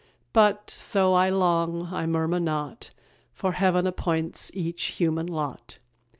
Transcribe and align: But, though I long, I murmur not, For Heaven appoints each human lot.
But, 0.33 0.83
though 0.93 1.13
I 1.13 1.29
long, 1.29 1.89
I 1.93 2.07
murmur 2.07 2.39
not, 2.39 2.89
For 3.33 3.51
Heaven 3.51 3.85
appoints 3.85 4.49
each 4.55 4.85
human 4.85 5.27
lot. 5.27 5.77